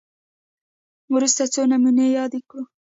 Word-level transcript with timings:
وروسته 1.15 1.43
څو 1.53 1.61
نمونې 1.71 2.05
یادې 2.17 2.39
کړو 2.49 2.63